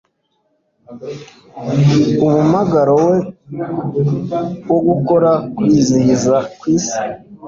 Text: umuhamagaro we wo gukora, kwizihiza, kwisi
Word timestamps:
umuhamagaro 1.59 2.93
we 3.05 3.15
wo 4.69 4.77
gukora, 4.87 5.29
kwizihiza, 5.55 6.35
kwisi 6.59 6.97